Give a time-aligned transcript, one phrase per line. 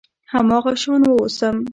[0.33, 1.55] هماغه شان واوسم.